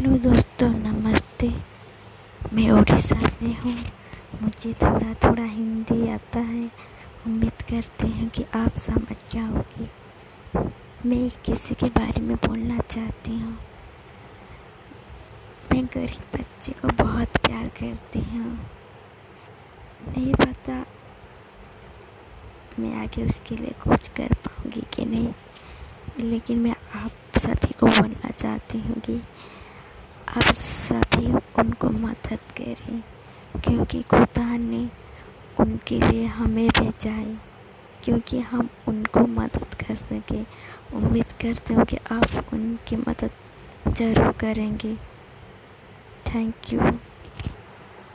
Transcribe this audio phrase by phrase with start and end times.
[0.00, 1.48] Hello दोस्तों, नमस्ते।
[2.52, 3.72] मैं उड़ीसा से हूँ।
[4.42, 6.64] मुझे थोड़ा थोड़ा हिंदी आता है।
[7.26, 9.88] उम्मीद करते हैं कि आप समझ जाओगे
[11.06, 13.52] मैं किसी के बारे में बोलना चाहती हूँ।
[15.72, 18.56] मैं गरीब बच्चे को बहुत प्यार करती हूँ।
[20.08, 20.84] नहीं पता
[22.78, 25.32] मैं आगे उसके लिए कुछ कर पाऊँगी कि नहीं,
[26.20, 29.22] लेकिन मैं आप सभी को बोलना चाहती हूँ कि
[30.30, 31.26] आप सभी
[31.60, 33.00] उनको मदद करें,
[33.56, 34.88] क्योंकि खुदा ने
[35.60, 37.36] उनके लिए हमें भेजा है
[38.04, 40.44] क्योंकि हम उनको मदद कर सकें।
[40.94, 43.30] उम्मीद करते हूँ कि आप उनकी मदद
[43.88, 44.94] ज़रूर करेंगे।
[46.26, 46.80] Thank you